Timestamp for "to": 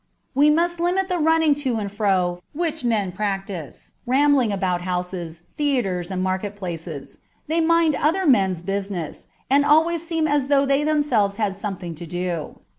1.61-1.75, 11.93-12.07